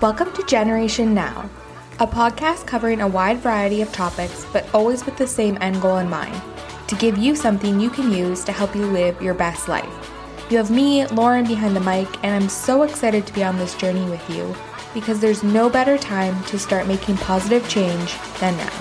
[0.00, 1.50] Welcome to Generation Now,
[1.98, 5.98] a podcast covering a wide variety of topics, but always with the same end goal
[5.98, 6.40] in mind
[6.88, 10.10] to give you something you can use to help you live your best life.
[10.48, 13.74] You have me, Lauren, behind the mic, and I'm so excited to be on this
[13.74, 14.56] journey with you
[14.94, 18.72] because there's no better time to start making positive change than now.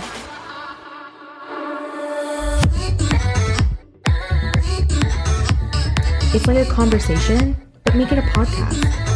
[6.33, 9.08] It's like a conversation, but make it a podcast.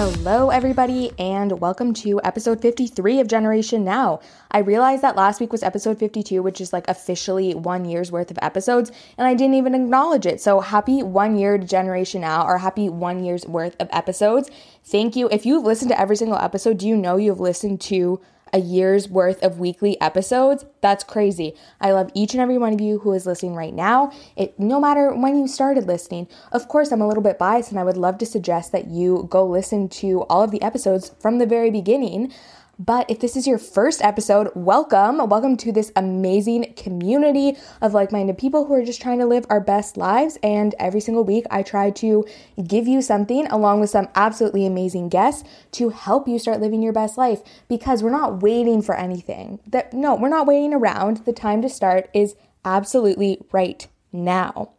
[0.00, 4.20] Hello, everybody, and welcome to episode 53 of Generation Now.
[4.48, 8.30] I realized that last week was episode 52, which is like officially one year's worth
[8.30, 10.40] of episodes, and I didn't even acknowledge it.
[10.40, 14.52] So, happy one year to Generation Now, or happy one year's worth of episodes.
[14.84, 15.28] Thank you.
[15.32, 18.20] If you've listened to every single episode, do you know you've listened to
[18.52, 20.64] a year's worth of weekly episodes.
[20.80, 21.54] That's crazy.
[21.80, 24.12] I love each and every one of you who is listening right now.
[24.36, 26.28] It no matter when you started listening.
[26.52, 29.26] Of course, I'm a little bit biased and I would love to suggest that you
[29.30, 32.32] go listen to all of the episodes from the very beginning.
[32.80, 35.18] But if this is your first episode, welcome.
[35.28, 39.44] Welcome to this amazing community of like minded people who are just trying to live
[39.50, 40.38] our best lives.
[40.44, 42.24] And every single week, I try to
[42.64, 46.92] give you something along with some absolutely amazing guests to help you start living your
[46.92, 49.58] best life because we're not waiting for anything.
[49.66, 51.24] That no, we're not waiting around.
[51.24, 54.70] The time to start is absolutely right now.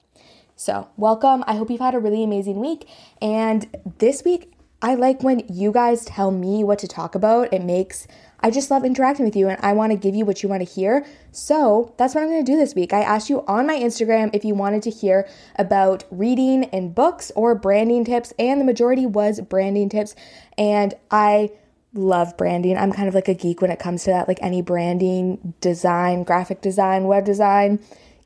[0.55, 1.43] So, welcome.
[1.47, 2.87] I hope you've had a really amazing week.
[3.21, 7.53] And this week, I like when you guys tell me what to talk about.
[7.53, 8.07] It makes
[8.41, 10.65] I just love interacting with you and I want to give you what you want
[10.65, 11.05] to hear.
[11.31, 12.93] So that's what I'm to do this week.
[12.93, 17.31] I asked you on my Instagram if you wanted to hear about reading and books
[17.35, 20.15] or branding tips, and the majority was branding tips.
[20.57, 21.51] And I
[21.93, 22.77] love branding.
[22.77, 26.23] I'm kind of like a geek when it comes to that, like any branding, design,
[26.23, 27.79] graphic design, web design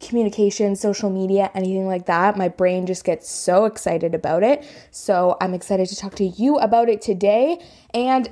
[0.03, 2.37] communication, social media, anything like that.
[2.37, 4.65] My brain just gets so excited about it.
[4.91, 7.59] So I'm excited to talk to you about it today.
[7.93, 8.29] And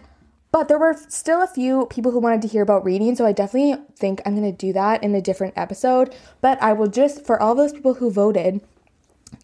[0.52, 3.32] but there were still a few people who wanted to hear about reading, so I
[3.32, 6.14] definitely think I'm going to do that in a different episode.
[6.42, 8.60] But I will just, for all those people who voted,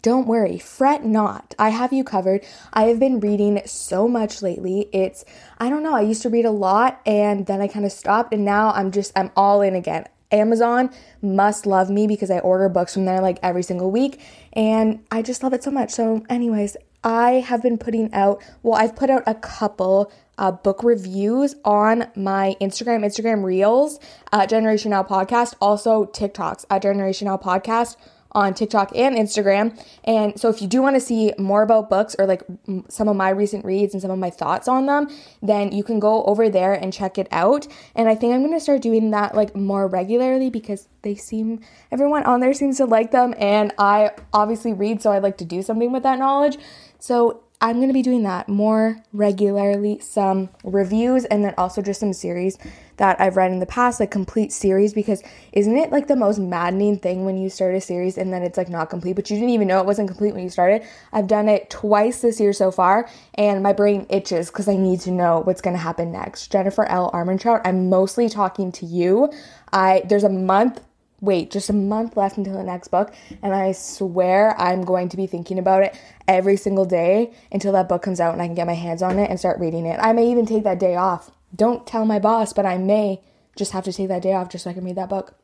[0.02, 1.54] don't worry, fret not.
[1.58, 2.44] I have you covered.
[2.74, 4.88] I have been reading so much lately.
[4.92, 5.24] It's,
[5.58, 8.34] I don't know, I used to read a lot and then I kind of stopped
[8.34, 10.04] and now I'm just, I'm all in again.
[10.30, 10.90] Amazon
[11.22, 14.20] must love me because I order books from there like every single week
[14.52, 15.90] and I just love it so much.
[15.90, 20.82] So, anyways, I have been putting out, well, I've put out a couple uh, book
[20.82, 23.98] reviews on my Instagram, Instagram Reels,
[24.32, 27.96] uh, Generation Now Podcast, also TikToks at Generation Now Podcast
[28.32, 29.78] on TikTok and Instagram.
[30.04, 32.42] And so if you do want to see more about books or like
[32.88, 35.08] some of my recent reads and some of my thoughts on them,
[35.42, 37.66] then you can go over there and check it out.
[37.94, 41.60] And I think I'm going to start doing that like more regularly because they seem
[41.90, 45.44] everyone on there seems to like them and I obviously read so I like to
[45.44, 46.58] do something with that knowledge.
[46.98, 51.98] So I'm going to be doing that more regularly, some reviews, and then also just
[51.98, 52.56] some series
[52.98, 56.38] that I've read in the past, like complete series, because isn't it like the most
[56.38, 59.36] maddening thing when you start a series and then it's like not complete, but you
[59.36, 60.82] didn't even know it wasn't complete when you started?
[61.12, 65.00] I've done it twice this year so far, and my brain itches because I need
[65.00, 66.52] to know what's going to happen next.
[66.52, 67.10] Jennifer L.
[67.10, 69.32] Armentrout, I'm mostly talking to you.
[69.72, 70.80] I there's a month
[71.20, 73.12] wait, just a month left until the next book,
[73.42, 77.88] and I swear I'm going to be thinking about it every single day until that
[77.88, 79.98] book comes out and I can get my hands on it and start reading it.
[80.00, 81.30] I may even take that day off.
[81.54, 83.20] Don't tell my boss, but I may
[83.56, 85.34] just have to take that day off just so I can read that book.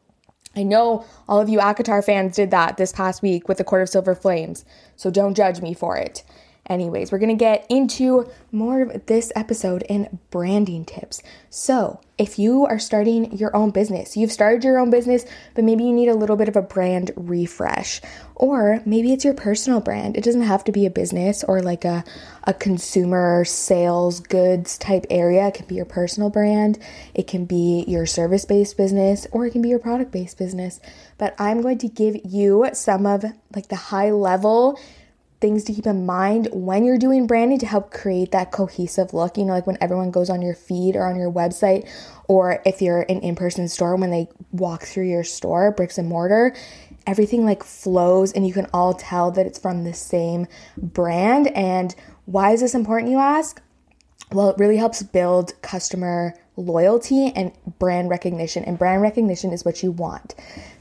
[0.56, 3.82] I know all of you ACOTAR fans did that this past week with the Court
[3.82, 4.64] of Silver Flames,
[4.94, 6.22] so don't judge me for it.
[6.66, 11.22] Anyways, we're gonna get into more of this episode in branding tips.
[11.50, 15.84] So, if you are starting your own business, you've started your own business, but maybe
[15.84, 18.00] you need a little bit of a brand refresh,
[18.36, 20.16] or maybe it's your personal brand.
[20.16, 22.04] It doesn't have to be a business or like a,
[22.44, 25.48] a consumer sales goods type area.
[25.48, 26.78] It can be your personal brand,
[27.14, 30.80] it can be your service based business, or it can be your product based business.
[31.18, 33.24] But I'm going to give you some of
[33.54, 34.78] like the high level
[35.44, 39.36] things to keep in mind when you're doing branding to help create that cohesive look.
[39.36, 41.86] You know, like when everyone goes on your feed or on your website,
[42.28, 46.08] or if you're an in person store, when they walk through your store, bricks and
[46.08, 46.54] mortar,
[47.06, 50.46] everything like flows and you can all tell that it's from the same
[50.78, 51.48] brand.
[51.48, 51.94] And
[52.24, 53.60] why is this important, you ask?
[54.32, 58.64] Well, it really helps build customer loyalty and brand recognition.
[58.64, 60.34] And brand recognition is what you want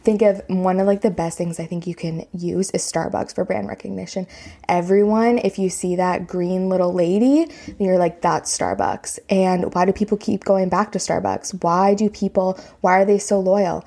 [0.04, 3.34] think of one of like the best things I think you can use is Starbucks
[3.34, 4.28] for brand recognition.
[4.68, 7.50] Everyone, if you see that green little lady,
[7.80, 9.20] you're like, that's Starbucks.
[9.30, 11.64] And why do people keep going back to Starbucks?
[11.64, 13.86] Why do people, why are they so loyal?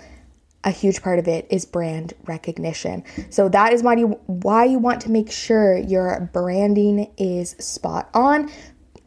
[0.65, 3.05] A huge part of it is brand recognition.
[3.31, 8.11] So that is why you why you want to make sure your branding is spot
[8.15, 8.51] on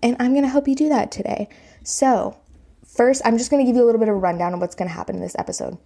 [0.01, 1.49] And I'm going to help you do that today.
[1.83, 2.38] So,
[2.99, 4.75] first, I'm just going to give you a little bit of a rundown of what's
[4.75, 5.77] going to happen in this episode.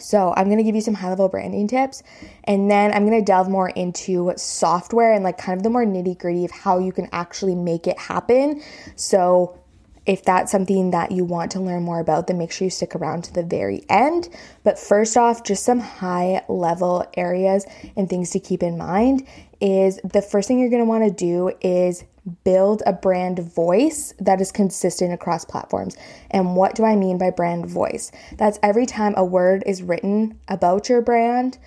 [0.00, 2.02] So, I'm going to give you some high level branding tips,
[2.44, 5.84] and then I'm going to delve more into software and like kind of the more
[5.84, 8.62] nitty gritty of how you can actually make it happen.
[8.96, 9.58] So,
[10.08, 12.96] if that's something that you want to learn more about, then make sure you stick
[12.96, 14.30] around to the very end.
[14.64, 19.28] But first off, just some high level areas and things to keep in mind
[19.60, 22.04] is the first thing you're going to want to do is
[22.42, 25.94] build a brand voice that is consistent across platforms.
[26.30, 28.10] And what do I mean by brand voice?
[28.38, 31.58] That's every time a word is written about your brand,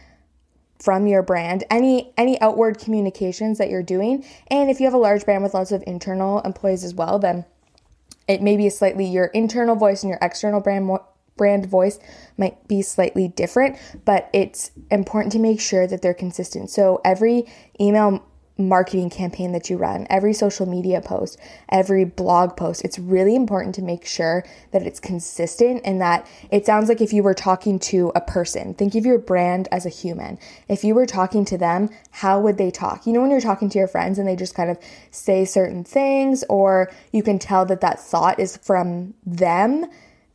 [0.80, 4.98] from your brand any any outward communications that you're doing and if you have a
[4.98, 7.46] large brand with lots of internal employees as well then
[8.28, 10.90] it may be slightly your internal voice and your external brand
[11.38, 11.98] brand voice
[12.38, 16.70] might be slightly different, but it's important to make sure that they're consistent.
[16.70, 17.46] So every
[17.80, 18.24] email
[18.58, 21.40] marketing campaign that you run, every social media post,
[21.70, 26.66] every blog post, it's really important to make sure that it's consistent and that it
[26.66, 29.90] sounds like if you were talking to a person, think of your brand as a
[29.90, 30.38] human.
[30.68, 33.06] If you were talking to them, how would they talk?
[33.06, 34.78] You know, when you're talking to your friends and they just kind of
[35.12, 39.86] say certain things, or you can tell that that thought is from them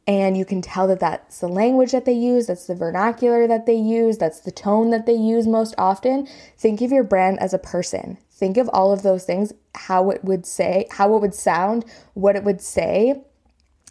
[0.06, 3.66] and you can tell that that's the language that they use, that's the vernacular that
[3.66, 6.28] they use, that's the tone that they use most often.
[6.56, 8.18] Think of your brand as a person.
[8.30, 12.36] Think of all of those things, how it would say, how it would sound, what
[12.36, 13.22] it would say,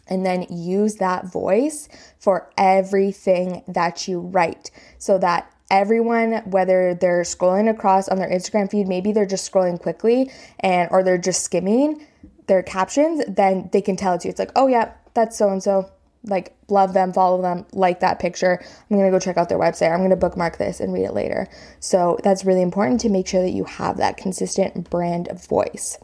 [0.08, 7.22] and then use that voice for everything that you write so that everyone whether they're
[7.22, 10.30] scrolling across on their Instagram feed, maybe they're just scrolling quickly
[10.60, 12.06] and or they're just skimming
[12.46, 14.30] their captions, then they can tell it to you.
[14.30, 15.90] It's like, "Oh yeah, that's so and so
[16.24, 18.58] like love them, follow them, like that picture.
[18.62, 19.92] I'm going to go check out their website.
[19.92, 21.48] I'm going to bookmark this and read it later.
[21.80, 25.98] So that's really important to make sure that you have that consistent brand voice.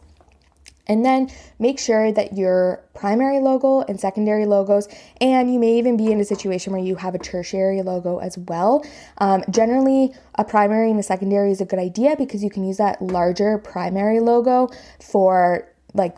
[0.85, 1.29] And then
[1.59, 4.87] make sure that your primary logo and secondary logos,
[5.21, 8.37] and you may even be in a situation where you have a tertiary logo as
[8.37, 8.85] well.
[9.19, 12.77] Um, generally, a primary and a secondary is a good idea because you can use
[12.77, 14.69] that larger primary logo
[15.01, 16.17] for like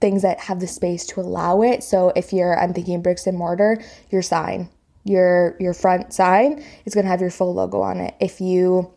[0.00, 1.82] things that have the space to allow it.
[1.82, 4.68] So if you're I'm thinking bricks and mortar, your sign,
[5.04, 8.14] your your front sign is going to have your full logo on it.
[8.20, 8.92] If you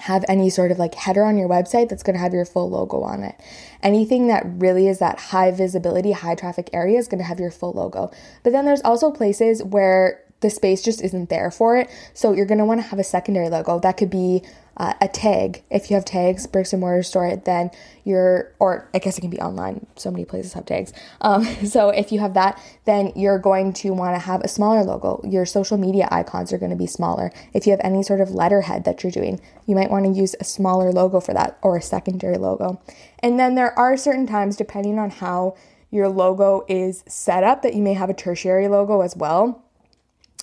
[0.00, 2.70] have any sort of like header on your website that's going to have your full
[2.70, 3.38] logo on it.
[3.82, 7.50] Anything that really is that high visibility, high traffic area is going to have your
[7.50, 8.10] full logo.
[8.42, 11.90] But then there's also places where the space just isn't there for it.
[12.14, 13.78] So you're want to have a secondary logo.
[13.78, 14.42] That could be
[14.76, 15.62] uh, a tag.
[15.70, 17.70] If you have tags, bricks and mortar store, then
[18.04, 19.86] you're, or I guess it can be online.
[19.96, 20.92] So many places have tags.
[21.20, 24.82] Um, so if you have that, then you're going to want to have a smaller
[24.82, 25.20] logo.
[25.22, 27.30] Your social media icons are to be smaller.
[27.52, 30.34] If you have any sort of letterhead that you're doing, you might want to use
[30.40, 32.80] a smaller logo for that or a secondary logo.
[33.18, 35.56] And then there are certain times, depending on how
[35.90, 39.62] your logo is set up, that you may have a tertiary logo as well.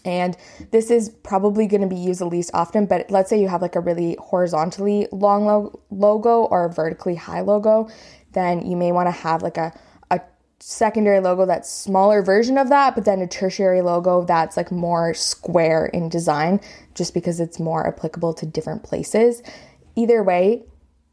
[0.08, 0.38] And
[0.72, 3.62] this is probably going to be used the least often, but let's say you have
[3.62, 7.90] like a really horizontally long lo- logo or a vertically high logo,
[8.32, 9.78] then you may want to have like a,
[10.10, 10.22] a
[10.60, 15.14] secondary logo that's smaller version of that, but then a tertiary logo that's like more
[15.14, 16.62] square in design,
[16.96, 19.44] just because it's more applicable to different places.
[19.98, 20.64] Either way,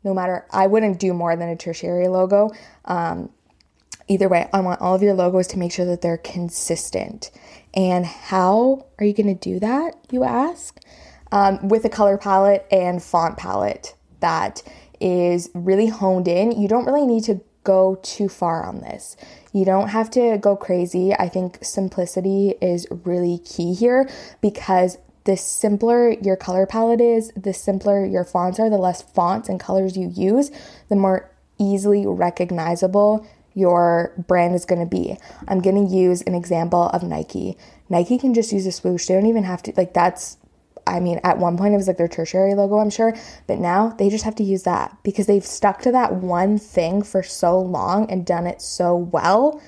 [0.05, 2.51] no matter, I wouldn't do more than a tertiary logo.
[2.85, 3.31] Um,
[4.09, 7.31] either way, I want all of your logos to make sure that they're consistent.
[7.75, 10.81] And how are you going to do that, you ask?
[11.33, 14.63] Um, with a color palette and font palette that
[15.01, 16.53] is really honed in.
[16.53, 19.17] You don't really need to go too far on this.
[19.53, 21.15] You don't have to go crazy.
[21.15, 24.09] I think simplicity is really key here
[24.41, 29.49] because the simpler your color palette is, the simpler your fonts are, the less fonts
[29.49, 30.51] and colors you use,
[30.91, 35.17] the more easily recognizable your brand is going to be.
[35.49, 37.57] I'm going to use an example of Nike.
[37.89, 39.07] Nike can just use a swoosh.
[39.07, 40.37] They don't even have to, like, that's,
[40.87, 43.15] I mean, at one point it was like their tertiary logo, I'm sure,
[43.47, 47.03] but now they just have to use that because they've stuck to that one thing
[47.03, 49.63] for so long and done it so well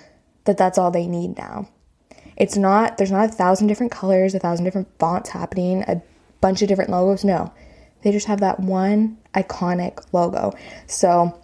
[0.45, 1.69] that that's all they need now.
[2.37, 6.02] It's not, there's not a thousand different colors, a thousand different fonts happening, a
[6.40, 7.25] bunch of different logos.
[7.25, 7.52] No,
[8.02, 10.52] they just have that one iconic logo.
[10.87, 11.40] So,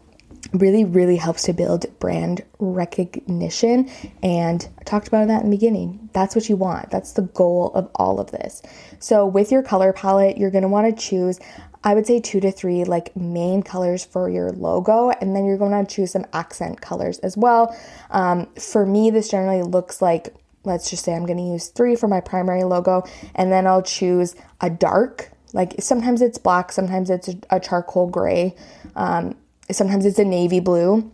[0.52, 3.90] really, really helps to build brand recognition.
[4.22, 6.10] And I talked about that in the beginning.
[6.12, 6.90] That's what you want.
[6.90, 8.62] That's the goal of all of this.
[8.98, 11.40] So, with your color palette, you're want to choose.
[11.84, 15.58] I would say two to three like main colors for your logo, and then you're
[15.58, 17.76] going to choose some accent colors as well.
[18.10, 22.08] Um, for me, this generally looks like let's just say I'm to use three for
[22.08, 23.04] my primary logo,
[23.34, 25.32] and then I'll choose a dark.
[25.52, 28.54] Like sometimes it's black, sometimes it's a, charcoal gray.
[28.96, 29.36] Um,
[29.70, 31.12] sometimes it's a navy blue,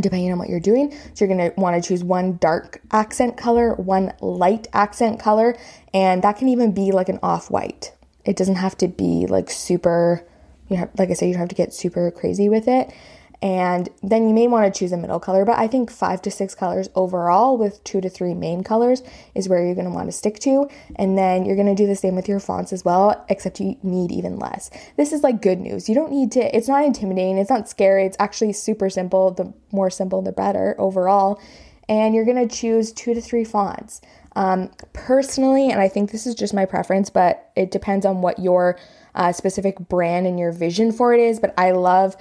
[0.00, 0.92] depending on what you're doing.
[1.14, 5.56] So you're going to want to choose one dark accent color, one light accent color,
[5.94, 7.92] and that can even be like an off white.
[8.24, 10.24] It doesn't have to be like super,
[10.68, 12.92] you know, like I said, you don't have to get super crazy with it.
[13.40, 16.30] And then you may want to choose a middle color, but I think five to
[16.30, 19.02] six colors overall with two to three main colors
[19.34, 20.68] is where you're going to want to stick to.
[20.96, 23.76] And then you're going to do the same with your fonts as well, except you
[23.84, 24.70] need even less.
[24.96, 25.88] This is like good news.
[25.88, 29.30] You don't need to, it's not intimidating, it's not scary, it's actually super simple.
[29.30, 31.40] The more simple, the better overall.
[31.88, 34.00] And you're going to choose two to three fonts.
[34.36, 38.38] Um, personally, and I think this is just my preference, but it depends on what
[38.38, 38.78] your
[39.14, 41.40] uh, specific brand and your vision for it is.
[41.40, 42.16] But I love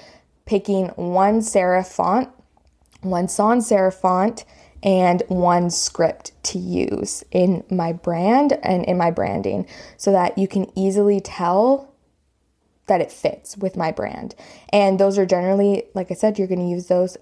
[0.47, 2.29] picking one serif font,
[3.01, 4.45] one sans serif font,
[4.81, 10.47] and one script to use in my brand and in my branding so that you
[10.47, 11.93] can easily tell
[12.85, 14.33] that it fits with my brand.
[14.69, 17.17] And those are generally, like I said, you're going to use those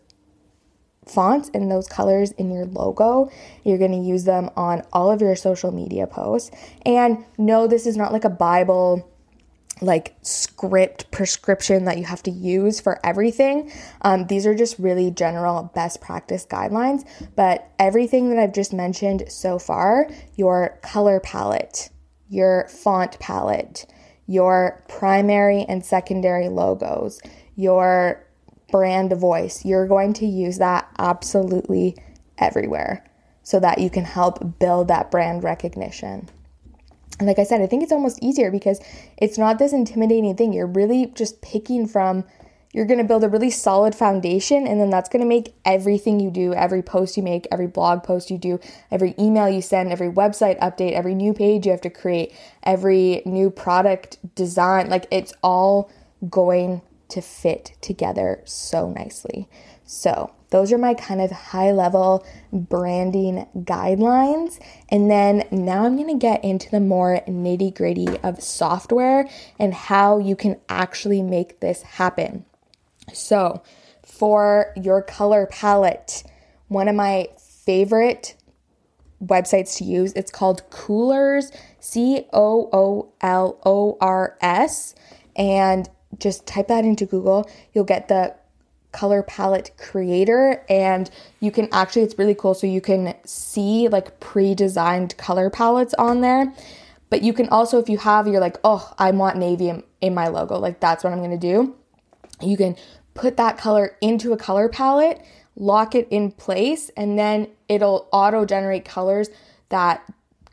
[1.05, 3.32] fonts and those colors in your logo.
[3.63, 6.51] You're going to use them on all of your social media posts.
[6.86, 9.10] And no, this is not like a Bible
[9.82, 13.72] like script prescription that you have to use for everything.
[14.01, 17.05] Um, these are just really general best practice guidelines.
[17.36, 21.89] But everything that I've just mentioned so far your color palette,
[22.29, 23.86] your font palette,
[24.27, 27.22] your primary and secondary logos,
[27.55, 28.25] your
[28.72, 31.96] brand voice, you're going to use that absolutely
[32.38, 33.05] everywhere
[33.44, 36.27] so that you can help build that brand recognition.
[37.22, 38.81] Like I said, I think it's almost easier because
[39.17, 40.51] it's not this intimidating thing.
[40.51, 42.25] You're really just picking from,
[42.74, 46.19] you're going to build a really solid foundation, and then that's going to make everything
[46.19, 48.60] you do, every post you make, every blog post you do,
[48.91, 53.22] every email you send, every website update, every new page you have to create, every
[53.25, 55.89] new product design like it's all
[56.29, 59.48] going to fit together so nicely.
[59.86, 64.57] So, those are my kind of high level branding guidelines.
[64.88, 69.74] And then now I'm going to get into the more nitty gritty of software and
[69.74, 72.45] how you can actually make this happen.
[73.12, 73.63] So,
[74.05, 76.24] for your color palette,
[76.69, 78.35] one of my favorite
[79.21, 84.95] websites to use, it's called Coolors, C O O L O R S.
[85.35, 87.45] And just type that into Google.
[87.74, 88.35] You'll get the
[88.95, 91.11] color palette creator and
[91.41, 92.53] you can actually it's really cool.
[92.53, 96.53] So you can see like pre-designed color palettes on there.
[97.09, 100.13] But you can also if you have you're like oh i want navy in, in
[100.13, 101.75] my logo like that's what i'm going to do.
[102.41, 102.75] You can
[103.13, 105.21] put that color into a color palette
[105.55, 109.29] lock it in place and then it'll auto generate colors
[109.69, 110.03] that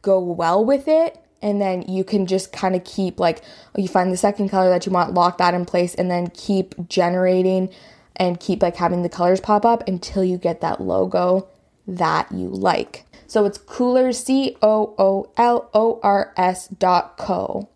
[0.00, 1.18] go well with it.
[1.40, 3.42] And then you can just kind of keep like
[3.76, 6.28] oh, you find the second color that you want lock that in place and then
[6.28, 7.68] keep generating
[8.16, 11.48] and keep like having the colors pop up until you get that logo
[11.86, 13.04] that you like.
[13.26, 17.68] So it's coolors, C O O L O R S dot co.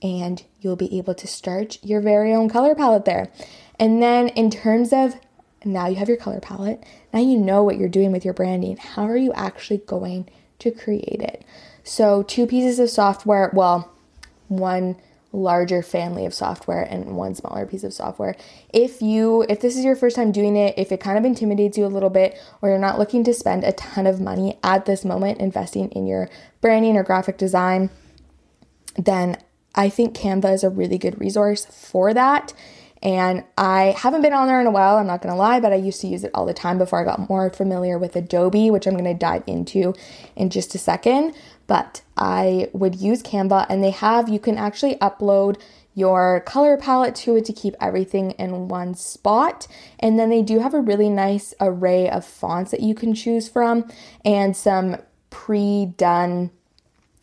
[0.00, 3.30] And you'll be able to start your very own color palette there.
[3.78, 5.14] And then in terms of
[5.64, 8.76] now you have your color palette, now you know what you're doing with your branding.
[8.76, 11.44] How are you actually going to create it?
[11.84, 13.92] So, two pieces of software, well,
[14.48, 14.96] one
[15.32, 18.36] larger family of software and one smaller piece of software.
[18.72, 21.78] If you if this is your first time doing it, if it kind of intimidates
[21.78, 24.84] you a little bit or you're not looking to spend a ton of money at
[24.84, 26.28] this moment investing in your
[26.60, 27.90] branding or graphic design,
[28.96, 29.38] then
[29.74, 32.52] I think Canva is a really good resource for that.
[33.02, 35.76] And I haven't been on there in a while, I'm not gonna lie, but I
[35.76, 38.86] used to use it all the time before I got more familiar with Adobe, which
[38.86, 39.94] I'm gonna dive into
[40.36, 41.34] in just a second
[41.72, 45.58] but I would use Canva and they have, you can actually upload
[45.94, 49.66] your color palette to it to keep everything in one spot.
[49.98, 53.48] And then they do have a really nice array of fonts that you can choose
[53.48, 53.90] from
[54.22, 54.98] and some
[55.30, 56.50] pre done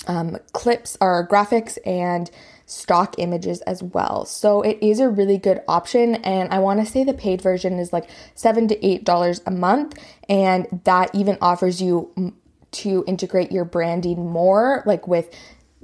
[0.08, 2.32] um, clips or graphics and
[2.70, 4.26] stock images as well.
[4.26, 6.16] So it is a really good option.
[6.16, 9.52] And I want to say the paid version is like seven to eight dollars a
[9.52, 9.98] month.
[10.28, 12.34] And that even offers you
[12.72, 15.34] to integrate your branding more, like with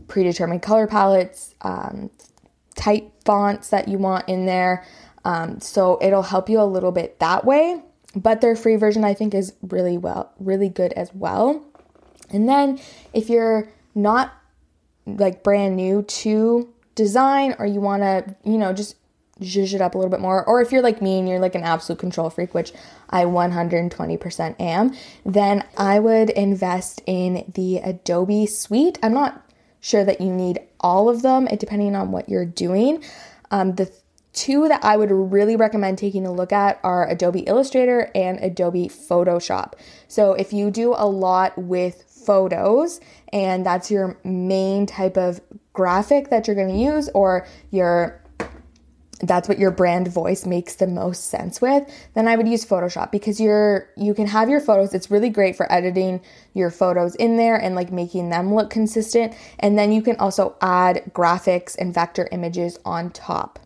[0.07, 2.11] predetermined color palettes, um,
[2.75, 4.85] type fonts that you want in there.
[5.23, 7.81] Um, so it'll help you a little bit that way.
[8.15, 11.65] But their free version, I think, is really well, really good as well.
[12.29, 12.79] And then
[13.11, 14.33] if you're not
[15.07, 18.95] like brand new to design or you want to, you know, just
[19.41, 21.55] zhuzh it up a little bit more, or if you're like me and you're like
[21.55, 22.71] an absolute control freak, which
[23.09, 28.97] I 120% am, then I would invest in the Adobe Suite.
[29.03, 29.45] I'm not
[29.81, 33.03] sure that you need all of them, depending on what you're doing.
[33.51, 33.91] Um, the
[34.33, 38.89] two that I would really recommend taking a look at are Adobe Illustrator and Adobe
[38.89, 39.73] Photoshop.
[40.07, 42.99] So if you do a lot with photos
[43.31, 45.39] and that's your main type of
[45.75, 48.19] graphic that you're going to use or your
[49.21, 53.11] that's what your brand voice makes the most sense with then i would use photoshop
[53.11, 54.93] because you're you can have your photos.
[54.93, 56.21] It's really great for editing
[56.53, 59.33] your photos in there and like making them look consistent.
[59.59, 63.59] And then you can also add graphics and vector images on top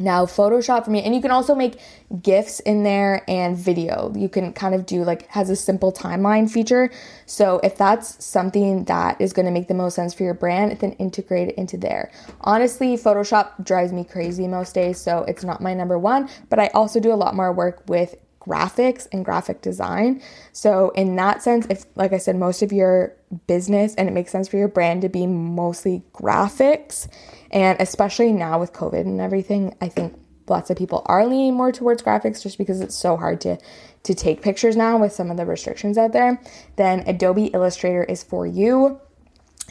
[0.00, 1.78] now, Photoshop for me, and you can also make
[2.20, 4.12] GIFs in there and video.
[4.16, 6.90] You can kind of do like, has a simple timeline feature.
[7.26, 10.76] So, if that's something that is going to make the most sense for your brand,
[10.80, 12.10] then integrate it into there.
[12.40, 16.68] Honestly, Photoshop drives me crazy most days, so it's not my number one, but I
[16.74, 20.20] also do a lot more work with graphics and graphic design.
[20.52, 23.14] So, in that sense, if, like I said, most of your
[23.46, 27.08] business and it makes sense for your brand to be mostly graphics,
[27.54, 31.72] and especially now with COVID and everything, I think lots of people are leaning more
[31.72, 33.56] towards graphics just because it's so hard to
[34.02, 36.38] to take pictures now with some of the restrictions out there.
[36.76, 39.00] Then Adobe Illustrator is for you.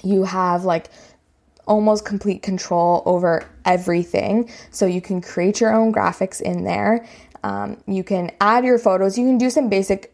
[0.02, 0.88] You have like
[1.68, 4.50] almost complete control over everything.
[4.72, 7.06] So you can create your own graphics in there.
[7.44, 9.20] Um, you can add your photos.
[9.20, 10.13] You can do some basic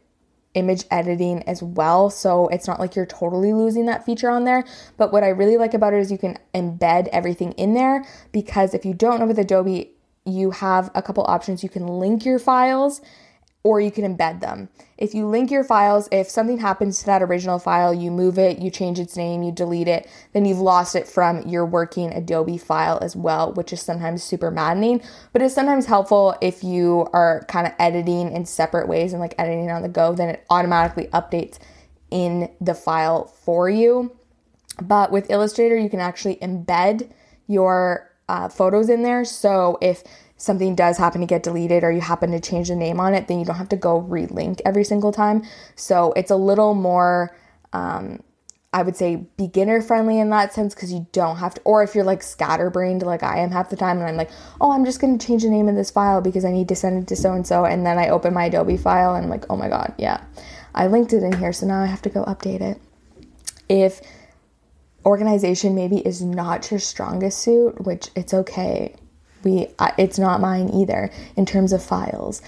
[0.60, 2.10] image editing as well.
[2.10, 4.66] So it's not like you're totally losing that feature on there.
[4.98, 8.74] But what I really like about it is you can embed everything in there because
[8.74, 9.92] if you don't know with Adobe,
[10.26, 11.64] you have a couple options.
[11.64, 13.02] You can link your files
[13.64, 14.70] or you can embed them.
[14.98, 18.60] If you link your files, if something happens to that original file, you move it,
[18.60, 22.58] you change its name, you delete it, then you've lost it from your working Adobe
[22.58, 25.02] file as well, which is sometimes super maddening.
[25.34, 29.36] But it's sometimes helpful if you are kind of editing in separate ways and like
[29.38, 31.60] editing on the go, then it automatically updates
[32.10, 34.16] in the file for you.
[34.82, 37.12] But with Illustrator, you can actually embed
[37.48, 39.26] your uh, photos in there.
[39.26, 40.04] So if
[40.40, 43.28] something does happen to get deleted or you happen to change the name on it,
[43.28, 45.44] then you don't have to go relink every single time.
[45.76, 47.36] So it's a little more,
[47.74, 48.24] um,
[48.72, 51.94] I would say, beginner friendly in that sense because you don't have to, or if
[51.94, 55.02] you're like scatterbrained like I am half the time and I'm like, oh, I'm just
[55.02, 57.18] going to change the name of this file because I need to send it to
[57.18, 57.66] so and so.
[57.66, 60.24] And then I open my Adobe file and I'm like, oh my God, yeah,
[60.74, 61.52] I linked it in here.
[61.52, 62.82] So now I have to go update it.
[63.68, 64.00] If
[65.06, 68.96] organization maybe is not your strongest suit, which it's okay
[69.44, 72.42] we it's not mine either in terms of files.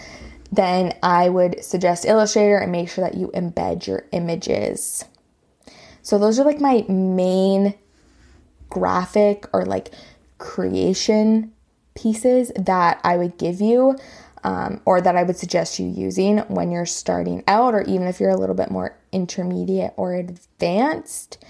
[0.51, 5.05] Then i would suggest illustrator and make sure that you embed your images.
[6.01, 7.75] So those are like my main
[8.69, 9.93] graphic or like
[10.39, 11.51] creation
[11.93, 13.95] pieces that i would give you
[14.43, 18.19] um, or that i would suggest you using when you're starting out or even if
[18.19, 21.43] you're a little bit more intermediate or advanced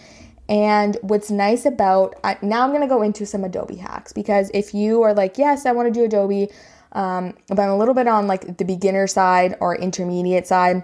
[0.52, 5.02] and what's nice about now, I'm to go into some Adobe hacks because if you
[5.02, 6.50] are like, yes, I want to do Adobe,
[6.92, 10.84] um, but I'm a little bit on like the beginner side or intermediate side,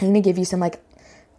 [0.00, 0.80] I'm to give you some like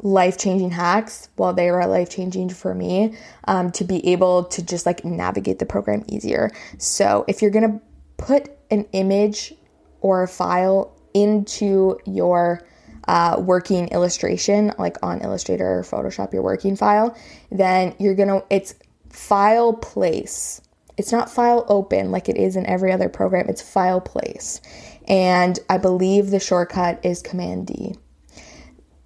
[0.02, 1.30] life changing hacks.
[1.38, 3.15] Well, they were life changing for me
[3.47, 6.52] um, to be able to just like navigate the program easier.
[6.80, 7.82] So if you're to
[8.17, 9.54] put an image
[10.02, 12.62] or a file into your
[13.08, 17.18] uh, working illustration, like on Illustrator or Photoshop, your working file,
[17.52, 18.76] then you're gonna, it's
[19.10, 20.62] file place.
[20.98, 24.62] It's not file open like it is in every other program, it's file place.
[25.08, 27.96] And I believe the shortcut is Command D.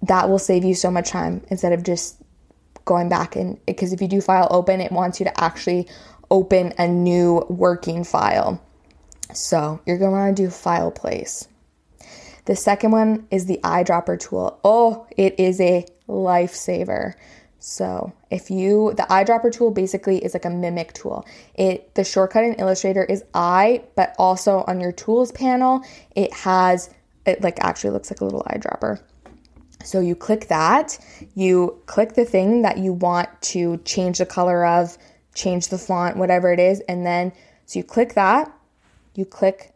[0.02, 2.16] That will save you so much time instead of just
[2.84, 5.88] going back and because if you do file open, it wants you to actually
[6.30, 8.62] open a new working file.
[9.34, 11.48] So you're gonna wanna do file place.
[12.48, 14.58] The second one is the eyedropper tool.
[14.64, 17.12] Oh, it is a lifesaver.
[17.58, 21.26] So, if you the eyedropper tool basically is like a mimic tool.
[21.54, 25.82] It the shortcut in Illustrator is eye, but also on your tools panel,
[26.16, 26.88] it has
[27.26, 28.98] it like actually looks like a little eyedropper.
[29.84, 30.98] So you click that,
[31.34, 34.96] you click the thing that you want to change the color of,
[35.34, 37.30] change the font, whatever it is, and then
[37.66, 38.50] so you click that,
[39.16, 39.74] you click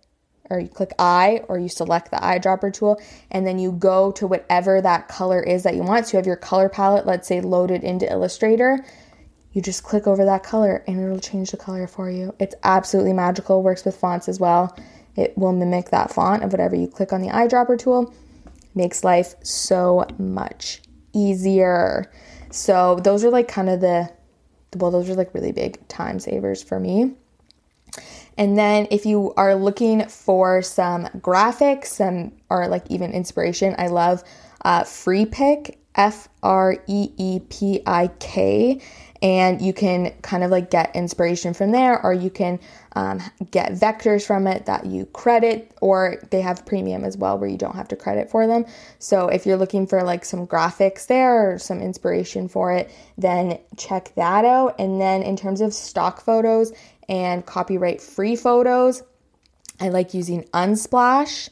[0.52, 4.26] or you click eye or you select the eyedropper tool and then you go to
[4.26, 6.06] whatever that color is that you want.
[6.06, 8.84] So you have your color palette, let's say loaded into Illustrator.
[9.52, 12.34] You just click over that color and it'll change the color for you.
[12.38, 14.76] It's absolutely magical, works with fonts as well.
[15.16, 18.14] It will mimic that font of whatever you click on the eyedropper tool.
[18.74, 20.80] Makes life so much
[21.12, 22.10] easier.
[22.50, 24.10] So those are like kind of the
[24.76, 27.12] well, those are like really big time savers for me.
[28.38, 33.88] And then if you are looking for some graphics, some or like even inspiration, I
[33.88, 34.24] love
[34.64, 38.80] uh, Freepik, F R E E P I K.
[39.22, 42.58] and you can kind of like get inspiration from there, or you can
[42.94, 47.48] um, get vectors from it that you credit, or they have premium as well where
[47.48, 48.66] you don't have to credit for them.
[48.98, 53.60] So if you're looking for like some graphics there or some inspiration for it, then
[53.76, 54.74] check that out.
[54.80, 56.72] And then in terms of stock photos
[57.08, 59.02] and copyright free photos,
[59.80, 61.48] I like using Unsplash.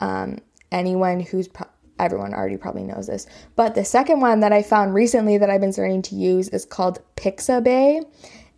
[0.00, 0.38] Um,
[0.72, 3.26] anyone who's pro- everyone already probably knows this.
[3.56, 6.64] But the second one that I found recently that I've been starting to use is
[6.64, 8.04] called Pixabay.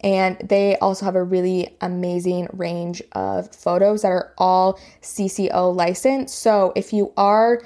[0.01, 6.39] And they also have a really amazing range of photos that are all CC0 licensed.
[6.39, 7.63] So if you are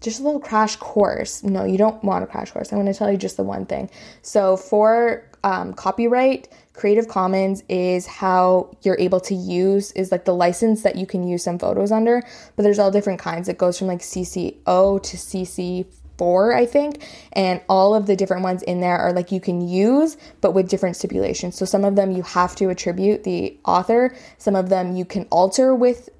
[0.00, 2.72] just a little crash course, no, you don't want a crash course.
[2.72, 3.90] I'm going to tell you just the one thing.
[4.22, 10.34] So for um, copyright, Creative Commons is how you're able to use, is like the
[10.34, 12.22] license that you can use some photos under,
[12.54, 13.48] but there's all different kinds.
[13.48, 15.86] It goes from like CC0 to CC
[16.18, 17.06] four, I think.
[17.32, 20.68] And all of the different ones in there are like you can use, but with
[20.68, 21.56] different stipulations.
[21.56, 25.26] So some of them you have to attribute the author, some of them you can
[25.30, 26.10] alter with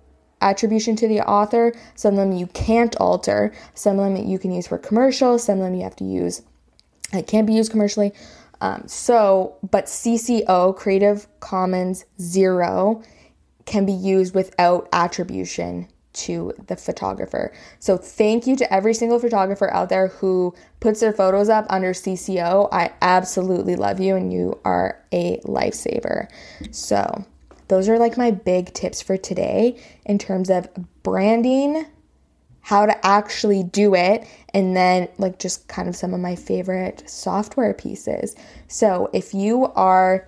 [0.41, 4.53] attribution to the author, some of them you can't alter, some of them you can
[4.53, 6.43] use for commercial, some of them you have to use,
[7.13, 8.13] it can't be used commercially.
[8.61, 13.03] Um, so, but CC0, Creative Commons Zero,
[13.65, 17.53] can be used without attribution to the photographer.
[17.79, 21.93] So, thank you to every single photographer out there who puts their photos up under
[21.93, 22.69] CC0.
[22.73, 26.29] I absolutely love you and you are a lifesaver.
[26.71, 27.27] So,
[27.69, 30.69] those are like my big tips for today in terms of
[31.03, 31.87] branding
[32.67, 37.09] how to actually do it, and then like just kind of some of my favorite
[37.09, 38.35] software pieces.
[38.67, 40.27] So if you are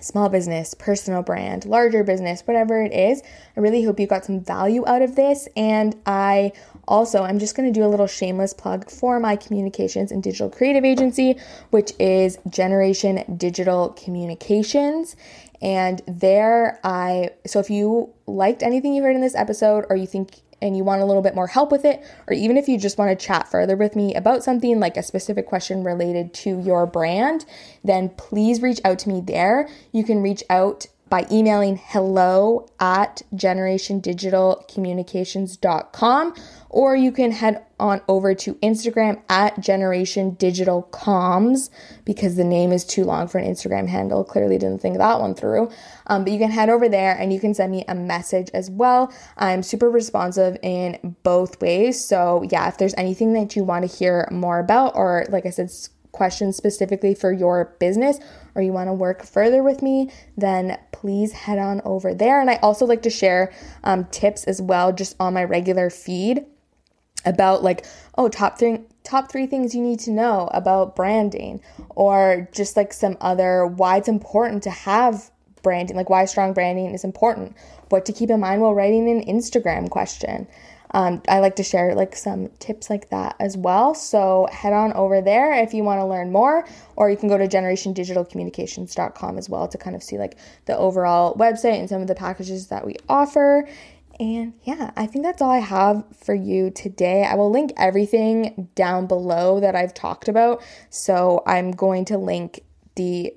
[0.00, 3.22] small business, personal brand, larger business, whatever it is.
[3.54, 5.48] I really hope you got some value out of this.
[5.54, 6.52] And I
[6.88, 10.48] also, I'm just going to do a little shameless plug for my communications and digital
[10.48, 15.14] creative agency, which is Generation Digital Communications.
[15.60, 20.06] And there I, so if you liked anything you heard in this episode or you
[20.06, 22.78] think and you want a little bit more help with it, or even if you
[22.78, 26.60] just want to chat further with me about something like a specific question related to
[26.60, 27.44] your brand,
[27.84, 29.68] then please reach out to me there.
[29.92, 36.34] You can reach out by emailing hello at generationdigitalcommunications.com
[36.70, 41.68] or you can head on over to Instagram at Generation Digital Comms
[42.04, 44.22] because the name is too long for an Instagram handle.
[44.22, 45.68] Clearly didn't think that one through.
[46.06, 48.70] Um, but you can head over there and you can send me a message as
[48.70, 49.12] well.
[49.36, 52.04] I'm super responsive in both ways.
[52.04, 55.50] So, yeah, if there's anything that you want to hear more about, or like I
[55.50, 55.72] said,
[56.12, 58.18] questions specifically for your business
[58.54, 62.40] or you want to work further with me, then please head on over there.
[62.40, 63.52] And I also like to share
[63.84, 66.44] um, tips as well just on my regular feed
[67.24, 72.48] about like, oh, top three top three things you need to know about branding or
[72.52, 75.30] just like some other why it's important to have
[75.62, 77.56] branding, like why strong branding is important,
[77.88, 80.46] what to keep in mind while writing an Instagram question.
[80.92, 83.94] Um, I like to share like some tips like that as well.
[83.94, 87.38] So head on over there if you want to learn more, or you can go
[87.38, 92.08] to generationdigitalcommunications.com as well to kind of see like the overall website and some of
[92.08, 93.68] the packages that we offer.
[94.18, 97.24] And yeah, I think that's all I have for you today.
[97.24, 100.62] I will link everything down below that I've talked about.
[100.90, 102.60] So I'm going to link
[102.96, 103.32] the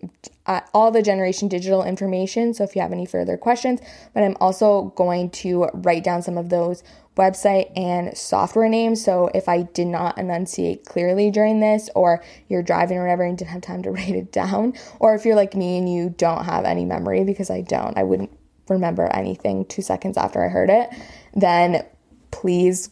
[0.46, 3.80] uh, all the generation digital information so if you have any further questions
[4.14, 6.84] but i'm also going to write down some of those
[7.16, 9.04] website and software names.
[9.04, 13.38] So if I did not enunciate clearly during this, or you're driving or whatever and
[13.38, 16.46] didn't have time to write it down, or if you're like me and you don't
[16.46, 18.38] have any memory, because I don't, I wouldn't
[18.70, 20.90] remember anything two seconds after I heard it,
[21.34, 21.86] then
[22.32, 22.90] please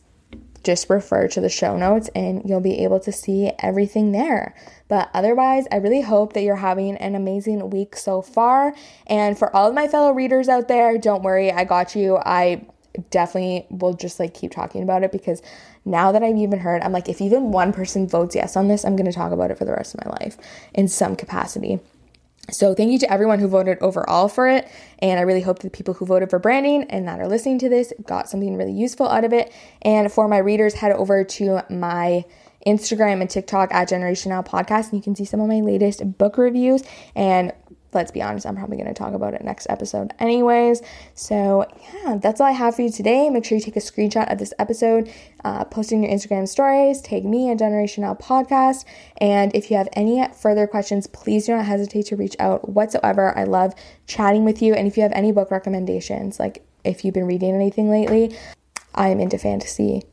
[0.63, 4.55] just refer to the show notes and you'll be able to see everything there.
[4.87, 8.75] But otherwise, I really hope that you're having an amazing week so far.
[9.07, 12.17] And for all of my fellow readers out there, don't worry, I got you.
[12.17, 12.67] I
[13.09, 15.41] definitely will just like keep talking about it because
[15.85, 18.85] now that I've even heard, I'm like, if even one person votes yes on this,
[18.85, 20.37] I'm going to talk about it for the rest of my life
[20.73, 21.79] in some capacity.
[22.49, 24.67] So, thank you to everyone who voted overall for it.
[24.99, 27.59] And I really hope that the people who voted for branding and that are listening
[27.59, 29.53] to this got something really useful out of it.
[29.83, 32.25] And for my readers, head over to my
[32.65, 36.17] Instagram and TikTok at Generation Now Podcast, and you can see some of my latest
[36.17, 36.83] book reviews
[37.15, 37.53] and
[37.93, 40.81] let's be honest, I'm probably going to talk about it next episode, anyways.
[41.13, 43.29] So, yeah, that's all I have for you today.
[43.29, 45.11] Make sure you take a screenshot of this episode,
[45.43, 48.85] uh, your Instagram stories, tag me at Generation Now Podcast.
[49.19, 53.37] And if you have any further questions, please do not hesitate to reach out whatsoever.
[53.37, 53.73] I love
[54.07, 54.73] chatting with you.
[54.73, 58.35] And if you have any book recommendations, like if you've been reading anything lately,
[58.95, 60.03] I'm into fantasy,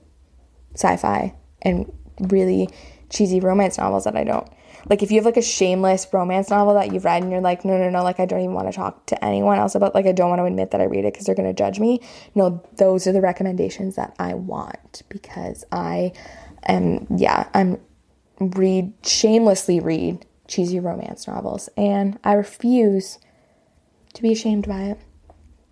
[0.74, 2.68] sci fi, and really
[3.10, 4.48] cheesy romance novels that I don't.
[4.88, 7.64] Like if you have like a shameless romance novel that you've read and you're like,
[7.64, 10.06] no, no, no, like I don't even want to talk to anyone else about, like
[10.06, 12.00] I don't want to admit that I read it because they're gonna judge me.
[12.34, 16.12] No, those are the recommendations that I want because I
[16.66, 17.78] am, yeah, I'm
[18.40, 23.18] read shamelessly read cheesy romance novels and I refuse
[24.14, 25.00] to be ashamed by it.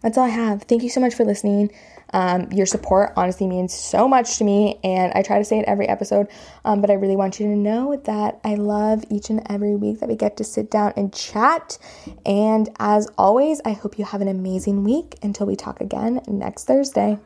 [0.02, 0.62] That's all I have.
[0.62, 1.72] Thank you so much for listening.
[2.12, 5.64] Um, your support honestly means so much to me, and I try to say it
[5.66, 6.29] every episode,
[6.64, 10.01] um, but I really want you to know that I love each and every week
[10.01, 11.79] that we get to sit down and chat.
[12.25, 16.64] And as always, I hope you have an amazing week until we talk again next
[16.64, 17.19] Thursday.